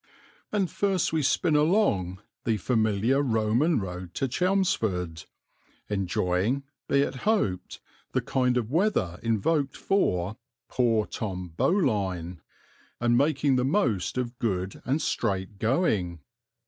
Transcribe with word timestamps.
And 0.51 0.71
first 0.71 1.13
we 1.13 1.21
spin 1.21 1.55
along 1.55 2.23
the 2.43 2.57
familiar 2.57 3.21
Roman 3.21 3.79
road 3.79 4.15
to 4.15 4.27
Chelmsford, 4.27 5.25
enjoying, 5.91 6.63
be 6.89 7.01
it 7.01 7.17
hoped, 7.17 7.79
the 8.11 8.19
kind 8.21 8.57
of 8.57 8.71
weather 8.71 9.19
invoked 9.21 9.77
for 9.77 10.37
"poor 10.69 11.05
Tom 11.05 11.49
Bowline," 11.49 12.41
and 12.99 13.15
making 13.15 13.57
the 13.57 13.63
most 13.63 14.17
of 14.17 14.39
good 14.39 14.81
and 14.85 14.99
straight 15.03 15.59
going. 15.59 16.21